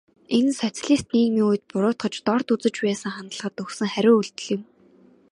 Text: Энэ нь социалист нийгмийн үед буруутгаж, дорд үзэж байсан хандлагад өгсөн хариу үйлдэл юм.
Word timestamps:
Энэ 0.37 0.49
нь 0.51 0.57
социалист 0.63 1.07
нийгмийн 1.13 1.45
үед 1.49 1.63
буруутгаж, 1.71 2.15
дорд 2.27 2.47
үзэж 2.53 2.75
байсан 2.85 3.11
хандлагад 3.15 3.55
өгсөн 3.63 3.87
хариу 3.93 4.15
үйлдэл 4.17 4.49
юм. 4.55 4.61